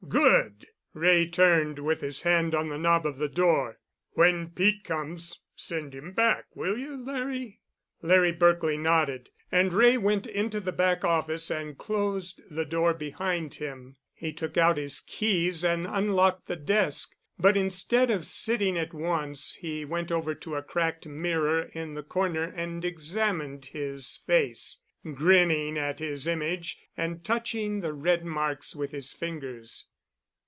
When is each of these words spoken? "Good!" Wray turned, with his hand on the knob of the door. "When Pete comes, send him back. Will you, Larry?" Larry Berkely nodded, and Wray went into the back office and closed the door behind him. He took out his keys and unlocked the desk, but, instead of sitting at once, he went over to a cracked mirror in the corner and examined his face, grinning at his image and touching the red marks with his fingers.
"Good!" 0.09 0.67
Wray 0.93 1.27
turned, 1.29 1.79
with 1.79 2.01
his 2.01 2.23
hand 2.23 2.53
on 2.53 2.67
the 2.67 2.77
knob 2.77 3.05
of 3.05 3.17
the 3.17 3.29
door. 3.29 3.79
"When 4.13 4.49
Pete 4.49 4.83
comes, 4.83 5.39
send 5.55 5.93
him 5.95 6.11
back. 6.11 6.47
Will 6.53 6.77
you, 6.77 7.01
Larry?" 7.05 7.61
Larry 8.01 8.33
Berkely 8.33 8.77
nodded, 8.77 9.29
and 9.53 9.71
Wray 9.71 9.95
went 9.97 10.27
into 10.27 10.59
the 10.59 10.73
back 10.73 11.05
office 11.05 11.49
and 11.49 11.77
closed 11.77 12.41
the 12.49 12.65
door 12.65 12.93
behind 12.93 13.53
him. 13.53 13.95
He 14.13 14.33
took 14.33 14.57
out 14.57 14.75
his 14.75 14.99
keys 14.99 15.63
and 15.63 15.87
unlocked 15.87 16.47
the 16.47 16.57
desk, 16.57 17.15
but, 17.39 17.55
instead 17.55 18.11
of 18.11 18.25
sitting 18.25 18.77
at 18.77 18.93
once, 18.93 19.53
he 19.61 19.85
went 19.85 20.11
over 20.11 20.35
to 20.35 20.55
a 20.55 20.63
cracked 20.63 21.07
mirror 21.07 21.69
in 21.73 21.93
the 21.93 22.03
corner 22.03 22.51
and 22.55 22.83
examined 22.83 23.67
his 23.67 24.17
face, 24.17 24.81
grinning 25.13 25.77
at 25.77 25.99
his 25.99 26.27
image 26.27 26.77
and 26.97 27.23
touching 27.23 27.79
the 27.79 27.93
red 27.93 28.25
marks 28.25 28.75
with 28.75 28.91
his 28.91 29.13
fingers. 29.13 29.87